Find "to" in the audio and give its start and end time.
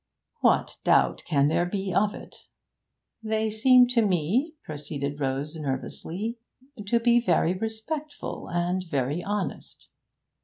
3.89-4.01, 6.87-6.99